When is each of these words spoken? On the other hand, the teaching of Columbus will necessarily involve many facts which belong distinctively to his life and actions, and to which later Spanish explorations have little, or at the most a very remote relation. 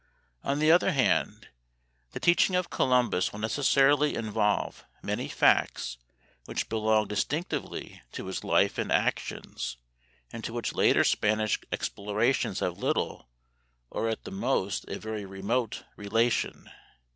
On 0.43 0.57
the 0.57 0.71
other 0.71 0.93
hand, 0.93 1.49
the 2.13 2.19
teaching 2.19 2.55
of 2.55 2.71
Columbus 2.71 3.31
will 3.31 3.39
necessarily 3.39 4.15
involve 4.15 4.83
many 5.03 5.27
facts 5.27 5.97
which 6.45 6.69
belong 6.69 7.07
distinctively 7.07 8.01
to 8.13 8.25
his 8.25 8.43
life 8.43 8.79
and 8.79 8.91
actions, 8.91 9.77
and 10.33 10.43
to 10.43 10.53
which 10.53 10.73
later 10.73 11.03
Spanish 11.03 11.59
explorations 11.71 12.61
have 12.61 12.79
little, 12.79 13.29
or 13.91 14.09
at 14.09 14.23
the 14.23 14.31
most 14.31 14.85
a 14.87 14.97
very 14.97 15.23
remote 15.23 15.83
relation. 15.95 16.71